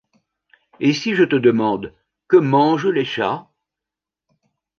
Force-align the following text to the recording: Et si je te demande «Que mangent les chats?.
Et 0.79 0.93
si 0.93 1.13
je 1.13 1.23
te 1.23 1.35
demande 1.35 1.93
«Que 2.27 2.35
mangent 2.37 2.87
les 2.87 3.05
chats?. 3.05 3.51